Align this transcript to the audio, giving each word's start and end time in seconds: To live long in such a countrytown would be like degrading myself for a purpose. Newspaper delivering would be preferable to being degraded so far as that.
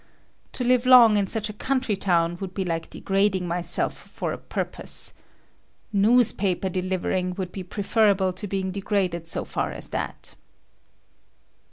To 0.53 0.63
live 0.63 0.87
long 0.87 1.15
in 1.15 1.27
such 1.27 1.47
a 1.47 1.53
countrytown 1.53 2.37
would 2.41 2.55
be 2.55 2.65
like 2.65 2.89
degrading 2.89 3.47
myself 3.47 3.95
for 3.95 4.31
a 4.33 4.37
purpose. 4.39 5.13
Newspaper 5.93 6.69
delivering 6.69 7.35
would 7.35 7.51
be 7.51 7.61
preferable 7.61 8.33
to 8.33 8.47
being 8.47 8.71
degraded 8.71 9.27
so 9.27 9.45
far 9.45 9.71
as 9.71 9.89
that. 9.89 10.33